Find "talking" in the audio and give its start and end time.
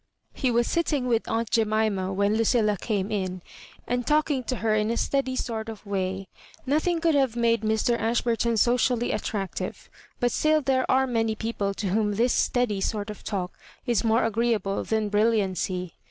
4.07-4.43